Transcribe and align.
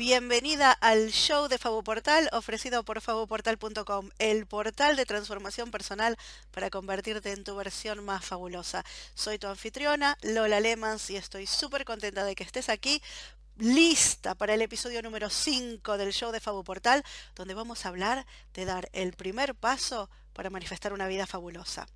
Bienvenida 0.00 0.72
al 0.72 1.10
show 1.10 1.46
de 1.46 1.58
Portal 1.58 2.30
ofrecido 2.32 2.82
por 2.84 3.02
fabuportal.com, 3.02 4.08
el 4.18 4.46
portal 4.46 4.96
de 4.96 5.04
transformación 5.04 5.70
personal 5.70 6.16
para 6.52 6.70
convertirte 6.70 7.32
en 7.32 7.44
tu 7.44 7.54
versión 7.54 8.02
más 8.02 8.24
fabulosa. 8.24 8.82
Soy 9.14 9.38
tu 9.38 9.46
anfitriona, 9.46 10.16
Lola 10.22 10.58
Lemans, 10.58 11.10
y 11.10 11.18
estoy 11.18 11.46
súper 11.46 11.84
contenta 11.84 12.24
de 12.24 12.34
que 12.34 12.44
estés 12.44 12.70
aquí, 12.70 13.02
lista 13.58 14.34
para 14.34 14.54
el 14.54 14.62
episodio 14.62 15.02
número 15.02 15.28
5 15.28 15.98
del 15.98 16.14
show 16.14 16.32
de 16.32 16.40
Portal, 16.40 17.04
donde 17.34 17.52
vamos 17.52 17.84
a 17.84 17.90
hablar 17.90 18.24
de 18.54 18.64
dar 18.64 18.88
el 18.94 19.12
primer 19.12 19.54
paso 19.54 20.08
para 20.32 20.48
manifestar 20.48 20.94
una 20.94 21.08
vida 21.08 21.26
fabulosa. 21.26 21.86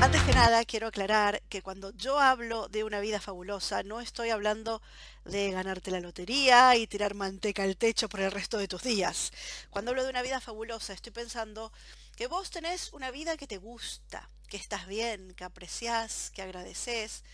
Antes 0.00 0.22
que 0.22 0.32
nada, 0.32 0.64
quiero 0.64 0.86
aclarar 0.86 1.42
que 1.48 1.60
cuando 1.60 1.90
yo 1.90 2.20
hablo 2.20 2.68
de 2.68 2.84
una 2.84 3.00
vida 3.00 3.20
fabulosa, 3.20 3.82
no 3.82 4.00
estoy 4.00 4.30
hablando 4.30 4.80
de 5.24 5.50
ganarte 5.50 5.90
la 5.90 5.98
lotería 5.98 6.76
y 6.76 6.86
tirar 6.86 7.14
manteca 7.14 7.64
al 7.64 7.76
techo 7.76 8.08
por 8.08 8.20
el 8.20 8.30
resto 8.30 8.58
de 8.58 8.68
tus 8.68 8.84
días. 8.84 9.32
Cuando 9.70 9.90
hablo 9.90 10.04
de 10.04 10.10
una 10.10 10.22
vida 10.22 10.40
fabulosa, 10.40 10.92
estoy 10.92 11.10
pensando 11.10 11.72
que 12.14 12.28
vos 12.28 12.50
tenés 12.50 12.92
una 12.92 13.10
vida 13.10 13.36
que 13.36 13.48
te 13.48 13.58
gusta, 13.58 14.30
que 14.46 14.56
estás 14.56 14.86
bien, 14.86 15.34
que 15.34 15.42
apreciás, 15.42 16.30
que 16.30 16.42
agradeces, 16.42 17.24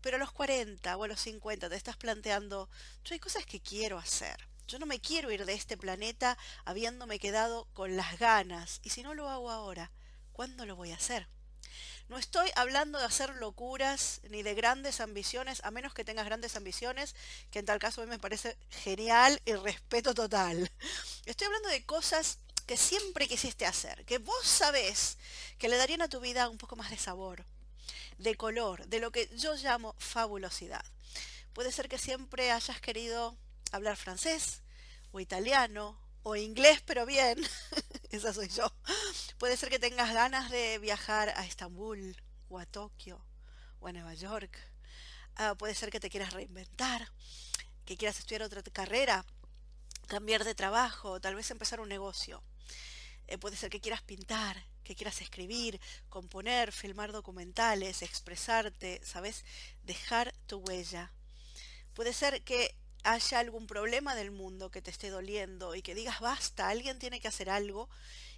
pero 0.00 0.16
a 0.16 0.20
los 0.20 0.32
40 0.32 0.96
o 0.96 1.04
a 1.04 1.08
los 1.08 1.20
50 1.20 1.70
te 1.70 1.76
estás 1.76 1.96
planteando, 1.96 2.68
yo 3.04 3.14
hay 3.14 3.20
cosas 3.20 3.46
que 3.46 3.60
quiero 3.60 3.96
hacer. 3.96 4.48
Yo 4.66 4.80
no 4.80 4.86
me 4.86 5.00
quiero 5.00 5.30
ir 5.30 5.44
de 5.44 5.54
este 5.54 5.76
planeta 5.76 6.36
habiéndome 6.64 7.20
quedado 7.20 7.68
con 7.74 7.96
las 7.96 8.18
ganas. 8.18 8.80
Y 8.82 8.90
si 8.90 9.04
no 9.04 9.14
lo 9.14 9.30
hago 9.30 9.50
ahora, 9.52 9.92
¿cuándo 10.32 10.66
lo 10.66 10.74
voy 10.74 10.90
a 10.90 10.96
hacer? 10.96 11.28
No 12.08 12.16
estoy 12.16 12.50
hablando 12.56 12.98
de 12.98 13.04
hacer 13.04 13.34
locuras 13.36 14.22
ni 14.30 14.42
de 14.42 14.54
grandes 14.54 15.00
ambiciones, 15.00 15.60
a 15.62 15.70
menos 15.70 15.92
que 15.92 16.06
tengas 16.06 16.24
grandes 16.24 16.56
ambiciones, 16.56 17.14
que 17.50 17.58
en 17.58 17.66
tal 17.66 17.78
caso 17.78 18.00
a 18.00 18.04
mí 18.04 18.10
me 18.10 18.18
parece 18.18 18.56
genial 18.70 19.40
y 19.44 19.52
respeto 19.52 20.14
total. 20.14 20.70
Estoy 21.26 21.46
hablando 21.46 21.68
de 21.68 21.84
cosas 21.84 22.38
que 22.66 22.78
siempre 22.78 23.28
quisiste 23.28 23.66
hacer, 23.66 24.06
que 24.06 24.16
vos 24.16 24.46
sabés 24.46 25.18
que 25.58 25.68
le 25.68 25.76
darían 25.76 26.00
a 26.00 26.08
tu 26.08 26.18
vida 26.20 26.48
un 26.48 26.56
poco 26.56 26.76
más 26.76 26.88
de 26.88 26.96
sabor, 26.96 27.44
de 28.16 28.34
color, 28.36 28.86
de 28.86 29.00
lo 29.00 29.10
que 29.10 29.28
yo 29.36 29.54
llamo 29.56 29.94
fabulosidad. 29.98 30.84
Puede 31.52 31.72
ser 31.72 31.90
que 31.90 31.98
siempre 31.98 32.52
hayas 32.52 32.80
querido 32.80 33.36
hablar 33.70 33.98
francés 33.98 34.62
o 35.12 35.20
italiano 35.20 35.98
o 36.28 36.36
inglés, 36.36 36.82
pero 36.84 37.06
bien, 37.06 37.38
esa 38.10 38.34
soy 38.34 38.48
yo. 38.48 38.70
Puede 39.38 39.56
ser 39.56 39.70
que 39.70 39.78
tengas 39.78 40.12
ganas 40.12 40.50
de 40.50 40.78
viajar 40.78 41.30
a 41.30 41.46
Estambul 41.46 42.16
o 42.50 42.58
a 42.58 42.66
Tokio 42.66 43.24
o 43.80 43.88
a 43.88 43.92
Nueva 43.92 44.12
York. 44.12 44.54
Ah, 45.36 45.54
puede 45.54 45.74
ser 45.74 45.90
que 45.90 46.00
te 46.00 46.10
quieras 46.10 46.34
reinventar, 46.34 47.10
que 47.86 47.96
quieras 47.96 48.18
estudiar 48.18 48.42
otra 48.42 48.62
carrera, 48.62 49.24
cambiar 50.06 50.44
de 50.44 50.54
trabajo, 50.54 51.18
tal 51.18 51.34
vez 51.34 51.50
empezar 51.50 51.80
un 51.80 51.88
negocio. 51.88 52.42
Eh, 53.26 53.38
puede 53.38 53.56
ser 53.56 53.70
que 53.70 53.80
quieras 53.80 54.02
pintar, 54.02 54.62
que 54.84 54.94
quieras 54.94 55.22
escribir, 55.22 55.80
componer, 56.10 56.72
filmar 56.72 57.10
documentales, 57.10 58.02
expresarte, 58.02 59.00
¿sabes? 59.02 59.46
Dejar 59.82 60.34
tu 60.46 60.58
huella. 60.58 61.10
Puede 61.94 62.12
ser 62.12 62.42
que 62.42 62.74
haya 63.04 63.38
algún 63.38 63.66
problema 63.66 64.14
del 64.14 64.30
mundo 64.30 64.70
que 64.70 64.82
te 64.82 64.90
esté 64.90 65.10
doliendo 65.10 65.74
y 65.74 65.82
que 65.82 65.94
digas 65.94 66.20
basta, 66.20 66.68
alguien 66.68 66.98
tiene 66.98 67.20
que 67.20 67.28
hacer 67.28 67.50
algo 67.50 67.88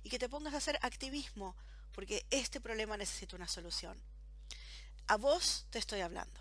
y 0.03 0.11
que 0.11 0.19
te 0.19 0.29
pongas 0.29 0.55
a 0.55 0.59
hacer 0.59 0.79
activismo 0.83 1.57
porque 1.93 2.25
este 2.31 2.61
problema 2.61 2.97
necesita 2.97 3.37
una 3.37 3.49
solución. 3.49 3.97
A 5.07 5.17
vos 5.17 5.67
te 5.71 5.79
estoy 5.79 6.01
hablando. 6.01 6.41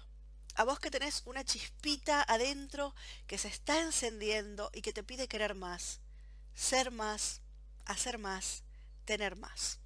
A 0.56 0.64
vos 0.64 0.80
que 0.80 0.92
tenés 0.92 1.24
una 1.26 1.44
chispita 1.44 2.24
adentro 2.28 2.94
que 3.28 3.38
se 3.38 3.48
está 3.48 3.82
encendiendo 3.82 4.70
y 4.74 4.82
que 4.82 4.94
te 4.94 5.04
pide 5.04 5.28
querer 5.28 5.56
más, 5.56 6.00
ser 6.54 6.92
más, 6.92 7.42
hacer 7.86 8.18
más, 8.18 8.64
tener 9.06 9.36
más. 9.36 9.80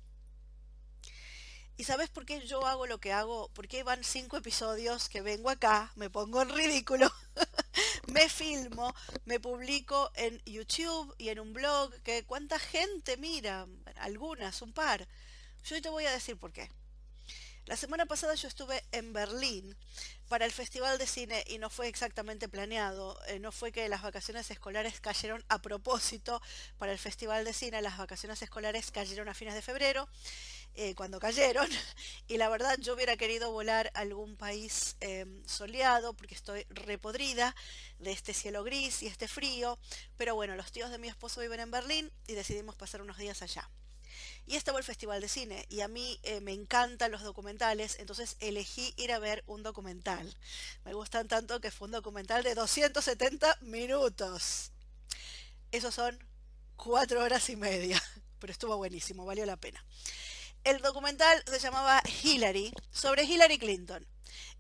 ¿Y 1.75 1.85
sabes 1.85 2.09
por 2.09 2.25
qué 2.25 2.45
yo 2.45 2.65
hago 2.67 2.85
lo 2.85 2.99
que 2.99 3.11
hago? 3.11 3.49
Porque 3.53 3.83
van 3.83 4.03
cinco 4.03 4.37
episodios 4.37 5.09
que 5.09 5.21
vengo 5.21 5.49
acá, 5.49 5.91
me 5.95 6.09
pongo 6.09 6.41
en 6.41 6.49
ridículo 6.49 7.11
me 8.07 8.29
filmo, 8.29 8.93
me 9.25 9.39
publico 9.39 10.11
en 10.15 10.39
YouTube 10.45 11.15
y 11.17 11.29
en 11.29 11.39
un 11.39 11.53
blog 11.53 11.91
que 12.03 12.23
cuánta 12.25 12.59
gente 12.59 13.17
mira, 13.17 13.65
algunas, 13.95 14.61
un 14.61 14.71
par. 14.71 15.07
Yo 15.65 15.81
te 15.81 15.89
voy 15.89 16.05
a 16.05 16.11
decir 16.11 16.37
por 16.37 16.51
qué. 16.51 16.69
La 17.65 17.77
semana 17.77 18.05
pasada 18.05 18.35
yo 18.35 18.47
estuve 18.47 18.83
en 18.91 19.13
Berlín 19.13 19.75
para 20.33 20.45
el 20.45 20.51
Festival 20.51 20.97
de 20.97 21.05
Cine 21.05 21.43
y 21.45 21.59
no 21.59 21.69
fue 21.69 21.87
exactamente 21.87 22.49
planeado. 22.49 23.19
Eh, 23.27 23.37
no 23.37 23.51
fue 23.51 23.71
que 23.71 23.87
las 23.87 24.01
vacaciones 24.01 24.49
escolares 24.49 24.99
cayeron 24.99 25.45
a 25.47 25.61
propósito 25.61 26.41
para 26.79 26.91
el 26.91 26.97
Festival 26.97 27.45
de 27.45 27.53
Cine. 27.53 27.83
Las 27.83 27.99
vacaciones 27.99 28.41
escolares 28.41 28.89
cayeron 28.89 29.29
a 29.29 29.35
fines 29.35 29.53
de 29.53 29.61
febrero 29.61 30.09
eh, 30.73 30.95
cuando 30.95 31.19
cayeron. 31.19 31.69
Y 32.27 32.37
la 32.37 32.49
verdad 32.49 32.75
yo 32.79 32.95
hubiera 32.95 33.15
querido 33.15 33.51
volar 33.51 33.91
a 33.93 33.99
algún 33.99 34.35
país 34.35 34.95
em, 35.01 35.45
soleado 35.45 36.15
porque 36.15 36.33
estoy 36.33 36.65
repodrida 36.71 37.55
de 37.99 38.11
este 38.11 38.33
cielo 38.33 38.63
gris 38.63 39.03
y 39.03 39.05
este 39.05 39.27
frío. 39.27 39.77
Pero 40.17 40.33
bueno, 40.33 40.55
los 40.55 40.71
tíos 40.71 40.89
de 40.89 40.97
mi 40.97 41.09
esposo 41.09 41.41
viven 41.41 41.59
en 41.59 41.69
Berlín 41.69 42.11
y 42.25 42.33
decidimos 42.33 42.75
pasar 42.75 43.03
unos 43.03 43.19
días 43.19 43.43
allá. 43.43 43.69
Y 44.45 44.55
estaba 44.55 44.77
el 44.77 44.83
Festival 44.83 45.21
de 45.21 45.29
Cine 45.29 45.65
y 45.69 45.81
a 45.81 45.87
mí 45.87 46.19
eh, 46.23 46.41
me 46.41 46.51
encantan 46.51 47.11
los 47.11 47.21
documentales, 47.21 47.97
entonces 47.99 48.35
elegí 48.39 48.93
ir 48.97 49.13
a 49.13 49.19
ver 49.19 49.43
un 49.47 49.63
documental. 49.63 50.35
Me 50.83 50.93
gustan 50.93 51.27
tanto 51.27 51.61
que 51.61 51.71
fue 51.71 51.85
un 51.85 51.93
documental 51.93 52.43
de 52.43 52.53
270 52.53 53.57
minutos. 53.61 54.71
Esos 55.71 55.95
son 55.95 56.19
cuatro 56.75 57.23
horas 57.23 57.49
y 57.49 57.55
media, 57.55 58.01
pero 58.39 58.51
estuvo 58.51 58.75
buenísimo, 58.77 59.25
valió 59.25 59.45
la 59.45 59.57
pena. 59.57 59.83
El 60.63 60.81
documental 60.81 61.43
se 61.45 61.59
llamaba 61.59 62.01
Hillary, 62.23 62.73
sobre 62.91 63.23
Hillary 63.23 63.57
Clinton. 63.57 64.05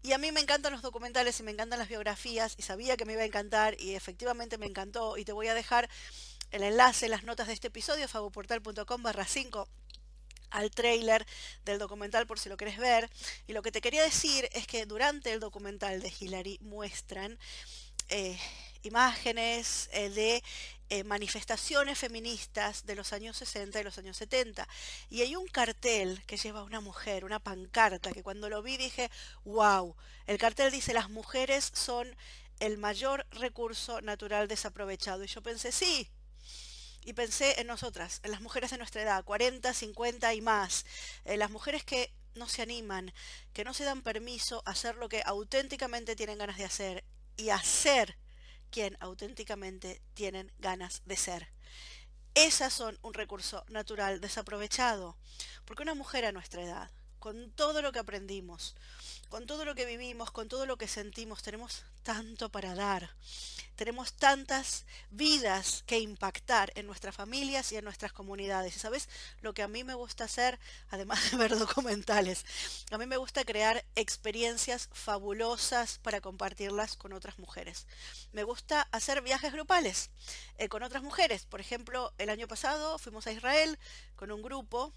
Y 0.01 0.11
a 0.11 0.17
mí 0.17 0.33
me 0.33 0.41
encantan 0.41 0.73
los 0.73 0.81
documentales 0.81 1.39
y 1.39 1.43
me 1.43 1.51
encantan 1.51 1.79
las 1.79 1.87
biografías 1.87 2.55
y 2.57 2.61
sabía 2.61 2.97
que 2.97 3.05
me 3.05 3.13
iba 3.13 3.21
a 3.21 3.25
encantar 3.25 3.79
y 3.79 3.95
efectivamente 3.95 4.57
me 4.57 4.65
encantó 4.65 5.17
y 5.17 5.23
te 5.23 5.31
voy 5.31 5.47
a 5.47 5.53
dejar 5.53 5.89
el 6.53 6.61
enlace, 6.61 7.09
las 7.09 7.23
notas 7.23 7.47
de 7.47 7.53
este 7.53 7.67
episodio, 7.67 8.07
fabuportal.com 8.07 9.01
barra 9.01 9.25
5 9.25 9.67
al 10.51 10.69
trailer 10.69 11.25
del 11.65 11.79
documental 11.79 12.27
por 12.27 12.37
si 12.37 12.47
lo 12.47 12.57
querés 12.57 12.77
ver. 12.77 13.09
Y 13.47 13.53
lo 13.53 13.63
que 13.63 13.71
te 13.71 13.81
quería 13.81 14.03
decir 14.03 14.47
es 14.51 14.67
que 14.67 14.85
durante 14.85 15.33
el 15.33 15.39
documental 15.39 15.99
de 15.99 16.13
Hillary 16.19 16.59
muestran 16.61 17.39
eh, 18.09 18.37
imágenes 18.83 19.89
eh, 19.93 20.11
de 20.11 20.43
eh, 20.89 21.03
manifestaciones 21.03 21.97
feministas 21.97 22.85
de 22.85 22.93
los 22.93 23.13
años 23.13 23.35
60 23.37 23.81
y 23.81 23.83
los 23.83 23.97
años 23.97 24.15
70. 24.17 24.67
Y 25.09 25.23
hay 25.23 25.35
un 25.35 25.47
cartel 25.47 26.21
que 26.27 26.37
lleva 26.37 26.61
una 26.61 26.81
mujer, 26.81 27.25
una 27.25 27.39
pancarta, 27.39 28.11
que 28.11 28.21
cuando 28.21 28.47
lo 28.47 28.61
vi 28.61 28.77
dije, 28.77 29.09
wow, 29.43 29.95
el 30.27 30.37
cartel 30.37 30.71
dice 30.71 30.93
las 30.93 31.09
mujeres 31.09 31.71
son 31.73 32.15
el 32.59 32.77
mayor 32.77 33.25
recurso 33.31 34.01
natural 34.01 34.47
desaprovechado. 34.47 35.23
Y 35.23 35.27
yo 35.27 35.41
pensé, 35.41 35.71
sí. 35.71 36.07
Y 37.05 37.13
pensé 37.13 37.59
en 37.59 37.67
nosotras, 37.67 38.19
en 38.23 38.31
las 38.31 38.41
mujeres 38.41 38.71
de 38.71 38.77
nuestra 38.77 39.01
edad, 39.01 39.23
40, 39.23 39.73
50 39.73 40.33
y 40.33 40.41
más. 40.41 40.85
en 41.25 41.39
las 41.39 41.51
mujeres 41.51 41.83
que 41.83 42.13
no 42.35 42.47
se 42.47 42.61
animan, 42.61 43.13
que 43.53 43.63
no 43.63 43.73
se 43.73 43.83
dan 43.83 44.01
permiso 44.01 44.63
a 44.65 44.71
hacer 44.71 44.95
lo 44.95 45.09
que 45.09 45.21
auténticamente 45.25 46.15
tienen 46.15 46.37
ganas 46.37 46.57
de 46.57 46.65
hacer 46.65 47.03
y 47.37 47.49
hacer 47.49 48.17
quien 48.71 48.97
auténticamente 48.99 50.01
tienen 50.13 50.51
ganas 50.59 51.03
de 51.05 51.15
ser. 51.15 51.47
Esas 52.33 52.73
son 52.73 52.97
un 53.03 53.13
recurso 53.13 53.63
natural 53.67 54.19
desaprovechado, 54.19 55.15
porque 55.65 55.83
una 55.83 55.93
mujer 55.93 56.25
a 56.25 56.31
nuestra 56.31 56.63
edad, 56.63 56.89
con 57.23 57.51
todo 57.51 57.81
lo 57.81 57.93
que 57.93 57.99
aprendimos, 57.99 58.75
con 59.29 59.45
todo 59.45 59.63
lo 59.63 59.75
que 59.75 59.85
vivimos, 59.85 60.29
con 60.31 60.49
todo 60.49 60.65
lo 60.65 60.75
que 60.77 60.89
sentimos, 60.89 61.41
tenemos 61.41 61.85
tanto 62.03 62.49
para 62.49 62.75
dar. 62.75 63.11
Tenemos 63.77 64.11
tantas 64.11 64.85
vidas 65.09 65.85
que 65.87 65.99
impactar 65.99 66.73
en 66.75 66.85
nuestras 66.85 67.15
familias 67.15 67.71
y 67.71 67.77
en 67.77 67.85
nuestras 67.85 68.11
comunidades. 68.11 68.75
Y 68.75 68.79
sabes 68.79 69.07
lo 69.39 69.53
que 69.53 69.63
a 69.63 69.69
mí 69.69 69.85
me 69.85 69.93
gusta 69.93 70.25
hacer, 70.25 70.59
además 70.89 71.31
de 71.31 71.37
ver 71.37 71.57
documentales, 71.57 72.43
a 72.91 72.97
mí 72.97 73.05
me 73.05 73.15
gusta 73.15 73.45
crear 73.45 73.85
experiencias 73.95 74.89
fabulosas 74.91 75.99
para 75.99 76.19
compartirlas 76.19 76.97
con 76.97 77.13
otras 77.13 77.39
mujeres. 77.39 77.87
Me 78.33 78.43
gusta 78.43 78.81
hacer 78.91 79.21
viajes 79.21 79.53
grupales 79.53 80.09
eh, 80.57 80.67
con 80.67 80.83
otras 80.83 81.03
mujeres. 81.03 81.45
Por 81.45 81.61
ejemplo, 81.61 82.11
el 82.17 82.29
año 82.29 82.49
pasado 82.49 82.99
fuimos 82.99 83.27
a 83.27 83.31
Israel 83.31 83.79
con 84.17 84.29
un 84.29 84.41
grupo 84.41 84.93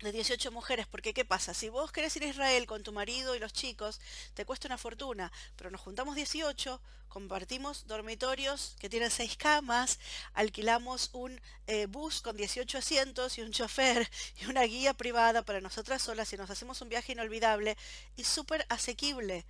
de 0.00 0.12
18 0.12 0.50
mujeres, 0.50 0.86
porque 0.86 1.14
¿qué 1.14 1.24
pasa? 1.24 1.54
Si 1.54 1.68
vos 1.68 1.92
querés 1.92 2.14
ir 2.16 2.24
a 2.24 2.28
Israel 2.28 2.66
con 2.66 2.82
tu 2.82 2.92
marido 2.92 3.34
y 3.34 3.38
los 3.38 3.52
chicos, 3.52 4.00
te 4.34 4.44
cuesta 4.44 4.68
una 4.68 4.78
fortuna, 4.78 5.32
pero 5.56 5.70
nos 5.70 5.80
juntamos 5.80 6.16
18, 6.16 6.80
compartimos 7.08 7.86
dormitorios 7.86 8.76
que 8.80 8.90
tienen 8.90 9.10
6 9.10 9.36
camas, 9.36 9.98
alquilamos 10.34 11.10
un 11.12 11.40
eh, 11.66 11.86
bus 11.86 12.20
con 12.20 12.36
18 12.36 12.78
asientos 12.78 13.38
y 13.38 13.42
un 13.42 13.52
chofer 13.52 14.10
y 14.40 14.46
una 14.46 14.62
guía 14.64 14.94
privada 14.94 15.42
para 15.42 15.60
nosotras 15.60 16.02
solas 16.02 16.32
y 16.32 16.36
nos 16.36 16.50
hacemos 16.50 16.80
un 16.82 16.88
viaje 16.88 17.12
inolvidable 17.12 17.76
y 18.16 18.24
súper 18.24 18.66
asequible 18.68 19.46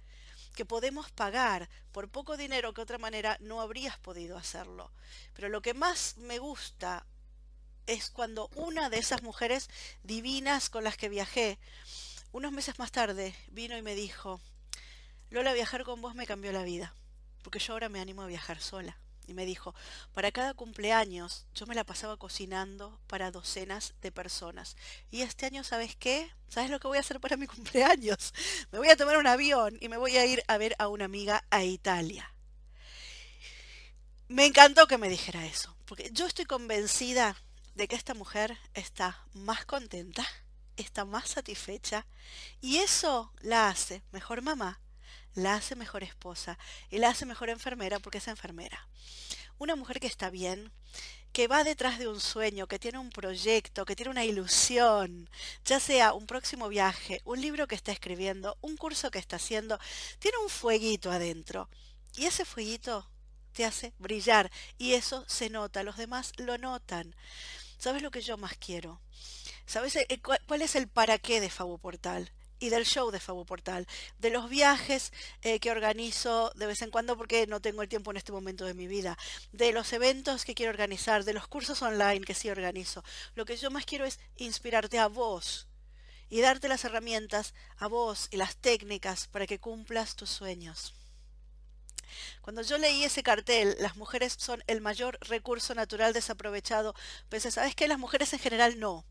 que 0.54 0.64
podemos 0.64 1.10
pagar 1.10 1.68
por 1.90 2.08
poco 2.08 2.36
dinero 2.36 2.72
que 2.72 2.80
otra 2.80 2.98
manera 2.98 3.36
no 3.40 3.60
habrías 3.60 3.98
podido 3.98 4.36
hacerlo. 4.36 4.90
Pero 5.34 5.48
lo 5.48 5.62
que 5.62 5.74
más 5.74 6.16
me 6.18 6.38
gusta 6.38 7.04
es 7.86 8.10
cuando 8.10 8.48
una 8.54 8.90
de 8.90 8.98
esas 8.98 9.22
mujeres 9.22 9.68
divinas 10.02 10.70
con 10.70 10.84
las 10.84 10.96
que 10.96 11.08
viajé, 11.08 11.58
unos 12.32 12.52
meses 12.52 12.78
más 12.78 12.92
tarde, 12.92 13.34
vino 13.48 13.76
y 13.76 13.82
me 13.82 13.94
dijo, 13.94 14.40
Lola, 15.30 15.52
viajar 15.52 15.84
con 15.84 16.00
vos 16.00 16.14
me 16.14 16.26
cambió 16.26 16.52
la 16.52 16.62
vida, 16.62 16.94
porque 17.42 17.58
yo 17.58 17.72
ahora 17.72 17.88
me 17.88 18.00
animo 18.00 18.22
a 18.22 18.26
viajar 18.26 18.60
sola. 18.60 18.98
Y 19.26 19.32
me 19.32 19.46
dijo, 19.46 19.74
para 20.12 20.30
cada 20.32 20.52
cumpleaños 20.52 21.46
yo 21.54 21.66
me 21.66 21.74
la 21.74 21.84
pasaba 21.84 22.18
cocinando 22.18 23.00
para 23.06 23.30
docenas 23.30 23.94
de 24.02 24.12
personas. 24.12 24.76
Y 25.10 25.22
este 25.22 25.46
año, 25.46 25.64
¿sabes 25.64 25.96
qué? 25.96 26.30
¿Sabes 26.48 26.70
lo 26.70 26.78
que 26.78 26.88
voy 26.88 26.98
a 26.98 27.00
hacer 27.00 27.20
para 27.20 27.38
mi 27.38 27.46
cumpleaños? 27.48 28.34
Me 28.70 28.78
voy 28.78 28.88
a 28.88 28.96
tomar 28.96 29.16
un 29.16 29.26
avión 29.26 29.78
y 29.80 29.88
me 29.88 29.96
voy 29.96 30.18
a 30.18 30.26
ir 30.26 30.42
a 30.46 30.58
ver 30.58 30.76
a 30.78 30.88
una 30.88 31.06
amiga 31.06 31.44
a 31.50 31.64
Italia. 31.64 32.34
Me 34.28 34.46
encantó 34.46 34.86
que 34.86 34.98
me 34.98 35.08
dijera 35.08 35.46
eso, 35.46 35.74
porque 35.86 36.10
yo 36.12 36.26
estoy 36.26 36.44
convencida 36.44 37.36
de 37.74 37.88
que 37.88 37.96
esta 37.96 38.14
mujer 38.14 38.56
está 38.74 39.26
más 39.32 39.64
contenta, 39.64 40.26
está 40.76 41.04
más 41.04 41.28
satisfecha 41.28 42.06
y 42.60 42.78
eso 42.78 43.32
la 43.40 43.68
hace 43.68 44.02
mejor 44.12 44.42
mamá, 44.42 44.80
la 45.34 45.54
hace 45.54 45.76
mejor 45.76 46.02
esposa 46.02 46.58
y 46.90 46.98
la 46.98 47.08
hace 47.08 47.26
mejor 47.26 47.50
enfermera 47.50 47.98
porque 47.98 48.18
es 48.18 48.28
enfermera. 48.28 48.88
Una 49.58 49.76
mujer 49.76 50.00
que 50.00 50.06
está 50.06 50.30
bien, 50.30 50.72
que 51.32 51.48
va 51.48 51.64
detrás 51.64 51.98
de 51.98 52.06
un 52.06 52.20
sueño, 52.20 52.68
que 52.68 52.78
tiene 52.78 52.98
un 52.98 53.10
proyecto, 53.10 53.84
que 53.84 53.96
tiene 53.96 54.10
una 54.10 54.24
ilusión, 54.24 55.28
ya 55.64 55.80
sea 55.80 56.12
un 56.12 56.26
próximo 56.26 56.68
viaje, 56.68 57.20
un 57.24 57.40
libro 57.40 57.66
que 57.66 57.74
está 57.74 57.90
escribiendo, 57.90 58.56
un 58.60 58.76
curso 58.76 59.10
que 59.10 59.18
está 59.18 59.36
haciendo, 59.36 59.78
tiene 60.20 60.38
un 60.38 60.48
fueguito 60.48 61.10
adentro. 61.10 61.68
Y 62.16 62.26
ese 62.26 62.44
fueguito 62.44 63.10
te 63.52 63.64
hace 63.64 63.92
brillar 63.98 64.50
y 64.78 64.92
eso 64.92 65.24
se 65.26 65.50
nota, 65.50 65.82
los 65.82 65.96
demás 65.96 66.32
lo 66.36 66.56
notan. 66.58 67.16
¿Sabes 67.84 68.00
lo 68.00 68.10
que 68.10 68.22
yo 68.22 68.38
más 68.38 68.56
quiero? 68.56 68.98
¿Sabes 69.66 69.96
eh, 69.96 70.22
cuál 70.46 70.62
es 70.62 70.74
el 70.74 70.88
para 70.88 71.18
qué 71.18 71.42
de 71.42 71.50
Fabu 71.50 71.78
Portal? 71.78 72.32
y 72.58 72.70
del 72.70 72.86
show 72.86 73.10
de 73.10 73.20
Fabu 73.20 73.44
Portal, 73.44 73.86
de 74.18 74.30
los 74.30 74.48
viajes 74.48 75.12
eh, 75.42 75.60
que 75.60 75.70
organizo 75.70 76.50
de 76.54 76.66
vez 76.66 76.80
en 76.80 76.90
cuando 76.90 77.14
porque 77.14 77.46
no 77.46 77.60
tengo 77.60 77.82
el 77.82 77.90
tiempo 77.90 78.10
en 78.10 78.16
este 78.16 78.32
momento 78.32 78.64
de 78.64 78.72
mi 78.72 78.86
vida, 78.86 79.18
de 79.52 79.72
los 79.72 79.92
eventos 79.92 80.46
que 80.46 80.54
quiero 80.54 80.70
organizar, 80.70 81.24
de 81.24 81.34
los 81.34 81.46
cursos 81.46 81.82
online 81.82 82.22
que 82.22 82.32
sí 82.32 82.48
organizo. 82.48 83.04
Lo 83.34 83.44
que 83.44 83.58
yo 83.58 83.70
más 83.70 83.84
quiero 83.84 84.06
es 84.06 84.18
inspirarte 84.36 84.98
a 84.98 85.08
vos 85.08 85.66
y 86.30 86.40
darte 86.40 86.68
las 86.68 86.86
herramientas 86.86 87.52
a 87.76 87.86
vos 87.86 88.28
y 88.30 88.38
las 88.38 88.56
técnicas 88.56 89.26
para 89.26 89.46
que 89.46 89.58
cumplas 89.58 90.16
tus 90.16 90.30
sueños. 90.30 90.94
Cuando 92.40 92.62
yo 92.62 92.78
leí 92.78 93.04
ese 93.04 93.22
cartel, 93.22 93.76
las 93.80 93.96
mujeres 93.96 94.34
son 94.38 94.62
el 94.66 94.80
mayor 94.80 95.18
recurso 95.22 95.74
natural 95.74 96.12
desaprovechado, 96.12 96.94
pensé, 97.28 97.50
¿sabes 97.50 97.74
qué? 97.74 97.88
Las 97.88 97.98
mujeres 97.98 98.32
en 98.32 98.38
general 98.38 98.78
no 98.78 99.04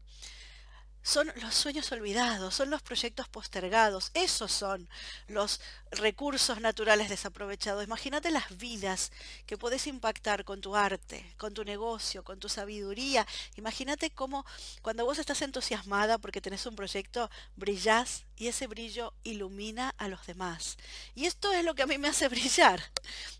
son 1.03 1.31
los 1.41 1.53
sueños 1.53 1.91
olvidados, 1.91 2.55
son 2.55 2.69
los 2.69 2.81
proyectos 2.81 3.27
postergados, 3.27 4.09
esos 4.13 4.51
son 4.51 4.89
los 5.27 5.59
recursos 5.97 6.59
naturales 6.61 7.09
desaprovechados. 7.09 7.83
Imagínate 7.83 8.31
las 8.31 8.57
vidas 8.57 9.11
que 9.45 9.57
puedes 9.57 9.87
impactar 9.87 10.43
con 10.43 10.61
tu 10.61 10.75
arte, 10.75 11.25
con 11.37 11.53
tu 11.53 11.63
negocio, 11.63 12.23
con 12.23 12.39
tu 12.39 12.49
sabiduría. 12.49 13.25
Imagínate 13.55 14.11
cómo 14.11 14.45
cuando 14.81 15.05
vos 15.05 15.19
estás 15.19 15.41
entusiasmada 15.41 16.17
porque 16.17 16.41
tenés 16.41 16.65
un 16.65 16.75
proyecto, 16.75 17.29
brillás 17.55 18.25
y 18.35 18.47
ese 18.47 18.67
brillo 18.67 19.13
ilumina 19.23 19.93
a 19.97 20.07
los 20.07 20.25
demás. 20.25 20.77
Y 21.15 21.25
esto 21.25 21.51
es 21.53 21.63
lo 21.63 21.75
que 21.75 21.83
a 21.83 21.87
mí 21.87 21.97
me 21.97 22.07
hace 22.07 22.27
brillar. 22.29 22.81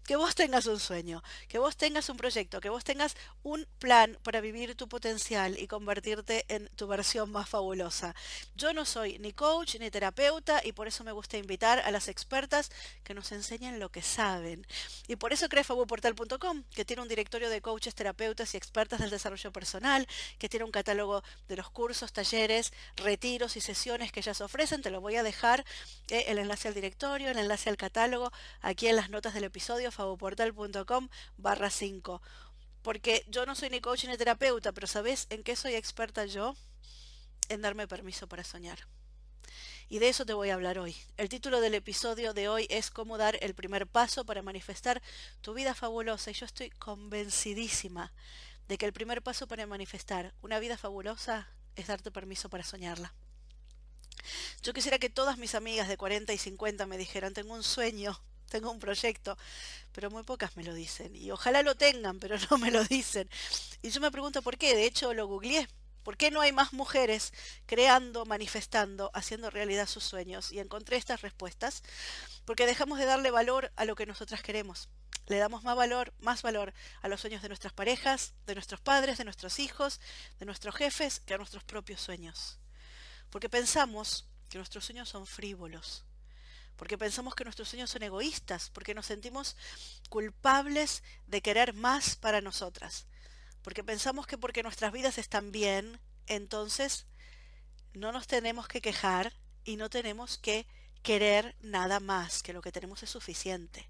Que 0.06 0.18
vos 0.18 0.36
tengas 0.36 0.66
un 0.66 0.80
sueño, 0.80 1.24
que 1.48 1.60
vos 1.60 1.78
tengas 1.78 2.10
un 2.10 2.18
proyecto, 2.18 2.60
que 2.60 2.70
vos 2.70 2.84
tengas 2.84 3.16
un 3.42 3.66
plan 3.80 4.18
para 4.22 4.42
vivir 4.42 4.76
tu 4.76 4.90
potencial 4.90 5.58
y 5.58 5.68
convertirte 5.68 6.46
en 6.50 6.68
tu 6.76 6.88
versión 6.88 7.32
más 7.32 7.48
fabulosa. 7.48 8.14
Yo 8.56 8.74
no 8.74 8.84
soy 8.84 9.18
ni 9.20 9.32
coach 9.32 9.78
ni 9.80 9.90
terapeuta 9.90 10.62
y 10.64 10.74
por 10.74 10.88
eso 10.90 11.06
me 11.06 11.14
gusta 11.14 11.38
invitar 11.38 11.80
a 11.80 11.92
las 11.92 12.10
expertas 12.10 12.43
que 13.04 13.14
nos 13.14 13.32
enseñen 13.32 13.80
lo 13.80 13.90
que 13.90 14.02
saben. 14.02 14.66
Y 15.08 15.16
por 15.16 15.34
eso 15.34 15.50
creé 15.50 15.64
fabuportal.com, 15.64 16.64
que 16.74 16.86
tiene 16.86 17.02
un 17.02 17.08
directorio 17.08 17.50
de 17.50 17.62
coaches, 17.62 17.96
terapeutas 17.96 18.54
y 18.54 18.58
expertas 18.58 19.00
del 19.00 19.10
desarrollo 19.10 19.52
personal, 19.52 20.08
que 20.40 20.50
tiene 20.50 20.66
un 20.66 20.72
catálogo 20.72 21.24
de 21.48 21.58
los 21.58 21.70
cursos, 21.70 22.14
talleres, 22.14 22.74
retiros 22.96 23.58
y 23.58 23.62
sesiones 23.62 24.12
que 24.12 24.20
ellas 24.20 24.42
ofrecen 24.42 24.82
te 24.82 24.92
lo 24.92 25.02
voy 25.02 25.16
a 25.16 25.24
dejar 25.24 25.66
eh, 26.10 26.26
el 26.28 26.40
enlace 26.40 26.68
al 26.68 26.74
directorio, 26.74 27.30
el 27.30 27.38
enlace 27.38 27.70
al 27.70 27.78
catálogo, 27.78 28.32
aquí 28.62 28.88
en 28.88 28.96
las 28.96 29.10
notas 29.10 29.34
del 29.34 29.46
episodio, 29.46 29.92
faboportal.com 29.92 31.10
barra 31.38 31.70
5. 31.70 32.22
Porque 32.82 33.26
yo 33.30 33.46
no 33.46 33.56
soy 33.56 33.70
ni 33.70 33.82
coach 33.82 34.06
ni 34.06 34.18
terapeuta, 34.18 34.72
pero 34.72 34.88
¿sabes 34.88 35.28
en 35.30 35.44
qué 35.44 35.56
soy 35.56 35.76
experta 35.76 36.26
yo? 36.26 36.56
En 37.50 37.62
darme 37.62 37.88
permiso 37.88 38.28
para 38.28 38.44
soñar. 38.44 38.80
Y 39.94 40.00
de 40.00 40.10
eso 40.10 40.26
te 40.26 40.34
voy 40.34 40.50
a 40.50 40.56
hablar 40.56 40.80
hoy. 40.80 40.96
El 41.18 41.30
título 41.30 41.62
del 41.62 41.76
episodio 41.76 42.34
de 42.34 42.50
hoy 42.50 42.66
es 42.72 42.90
cómo 42.90 43.20
dar 43.20 43.38
el 43.42 43.54
primer 43.54 43.86
paso 43.86 44.26
para 44.26 44.42
manifestar 44.42 45.04
tu 45.42 45.54
vida 45.54 45.76
fabulosa. 45.76 46.32
Y 46.32 46.34
yo 46.34 46.48
estoy 46.48 46.72
convencidísima 46.72 48.12
de 48.68 48.80
que 48.80 48.88
el 48.88 48.92
primer 48.92 49.22
paso 49.22 49.48
para 49.48 49.68
manifestar 49.68 50.34
una 50.42 50.58
vida 50.58 50.80
fabulosa 50.80 51.48
es 51.76 51.86
darte 51.86 52.10
permiso 52.10 52.50
para 52.50 52.64
soñarla. 52.64 53.14
Yo 54.64 54.74
quisiera 54.74 54.98
que 54.98 55.12
todas 55.12 55.38
mis 55.38 55.54
amigas 55.54 55.88
de 55.88 55.96
40 55.96 56.34
y 56.34 56.40
50 56.40 56.88
me 56.88 56.98
dijeran, 56.98 57.36
tengo 57.36 57.54
un 57.54 57.62
sueño, 57.62 58.20
tengo 58.50 58.72
un 58.72 58.80
proyecto, 58.80 59.38
pero 59.92 60.10
muy 60.10 60.24
pocas 60.24 60.58
me 60.58 60.64
lo 60.64 60.74
dicen. 60.74 61.16
Y 61.16 61.30
ojalá 61.30 61.62
lo 61.62 61.76
tengan, 61.76 62.18
pero 62.18 62.36
no 62.50 62.58
me 62.58 62.72
lo 62.72 62.84
dicen. 62.84 63.30
Y 63.84 63.92
yo 63.92 64.02
me 64.02 64.10
pregunto 64.10 64.42
por 64.42 64.58
qué, 64.58 64.76
de 64.76 64.88
hecho 64.88 65.14
lo 65.14 65.28
googleé. 65.28 65.68
¿Por 66.04 66.18
qué 66.18 66.32
no 66.32 66.42
hay 66.42 66.52
más 66.52 66.74
mujeres 66.74 67.34
creando, 67.66 68.26
manifestando, 68.26 69.10
haciendo 69.14 69.50
realidad 69.50 69.88
sus 69.88 70.04
sueños? 70.04 70.52
Y 70.52 70.60
encontré 70.60 70.98
estas 70.98 71.22
respuestas. 71.22 71.84
Porque 72.46 72.66
dejamos 72.66 73.00
de 73.00 73.06
darle 73.06 73.32
valor 73.32 73.72
a 73.76 73.86
lo 73.86 73.96
que 73.96 74.06
nosotras 74.06 74.44
queremos. 74.44 74.90
Le 75.28 75.38
damos 75.38 75.64
más 75.64 75.76
valor, 75.76 76.14
más 76.20 76.42
valor 76.42 76.74
a 77.02 77.08
los 77.08 77.22
sueños 77.22 77.42
de 77.42 77.48
nuestras 77.48 77.72
parejas, 77.72 78.34
de 78.46 78.56
nuestros 78.56 78.82
padres, 78.82 79.18
de 79.18 79.24
nuestros 79.24 79.60
hijos, 79.60 80.02
de 80.40 80.46
nuestros 80.46 80.76
jefes, 80.76 81.22
que 81.22 81.34
a 81.34 81.38
nuestros 81.38 81.64
propios 81.64 82.02
sueños. 82.02 82.60
Porque 83.30 83.50
pensamos 83.50 84.26
que 84.50 84.58
nuestros 84.58 84.84
sueños 84.86 85.08
son 85.08 85.26
frívolos, 85.26 86.04
porque 86.76 86.98
pensamos 86.98 87.36
que 87.36 87.46
nuestros 87.46 87.70
sueños 87.70 87.90
son 87.90 88.04
egoístas, 88.04 88.70
porque 88.70 88.94
nos 88.94 89.06
sentimos 89.06 89.56
culpables 90.10 91.04
de 91.28 91.42
querer 91.42 91.74
más 91.74 92.16
para 92.16 92.42
nosotras, 92.42 93.06
porque 93.64 93.84
pensamos 93.84 94.28
que 94.28 94.38
porque 94.38 94.62
nuestras 94.62 94.92
vidas 94.92 95.18
están 95.18 95.52
bien, 95.52 96.00
entonces 96.28 97.08
no 97.94 98.12
nos 98.12 98.28
tenemos 98.28 98.68
que 98.68 98.82
quejar 98.82 99.34
y 99.64 99.78
no 99.78 99.90
tenemos 99.90 100.38
que 100.38 100.68
querer 101.02 101.56
nada 101.62 102.00
más, 102.00 102.44
que 102.44 102.54
lo 102.54 102.62
que 102.62 102.72
tenemos 102.72 103.04
es 103.04 103.10
suficiente, 103.10 103.90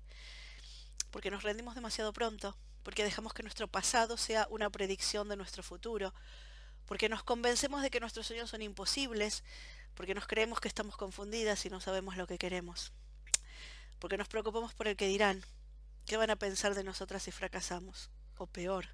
porque 1.12 1.32
nos 1.32 1.44
rendimos 1.44 1.76
demasiado 1.76 2.14
pronto, 2.14 2.56
porque 2.84 3.04
dejamos 3.04 3.34
que 3.34 3.44
nuestro 3.44 3.68
pasado 3.68 4.18
sea 4.18 4.48
una 4.50 4.70
predicción 4.70 5.28
de 5.30 5.38
nuestro 5.38 5.64
futuro, 5.64 6.14
porque 6.86 7.10
nos 7.10 7.24
convencemos 7.24 7.82
de 7.82 7.90
que 7.90 8.00
nuestros 8.00 8.28
sueños 8.28 8.50
son 8.50 8.62
imposibles, 8.62 9.44
porque 9.96 10.16
nos 10.16 10.28
creemos 10.28 10.60
que 10.60 10.68
estamos 10.68 10.98
confundidas 10.98 11.66
y 11.66 11.70
no 11.70 11.82
sabemos 11.82 12.18
lo 12.18 12.28
que 12.28 12.38
queremos, 12.38 12.92
porque 14.00 14.18
nos 14.18 14.28
preocupamos 14.28 14.74
por 14.74 14.88
el 14.88 14.96
que 14.96 15.08
dirán, 15.08 15.44
qué 16.06 16.18
van 16.18 16.30
a 16.30 16.36
pensar 16.36 16.76
de 16.76 16.84
nosotras 16.84 17.24
si 17.24 17.32
fracasamos, 17.32 18.10
o 18.38 18.48
peor, 18.48 18.88